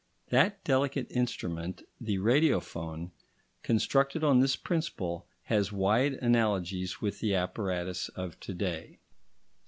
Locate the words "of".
8.09-8.39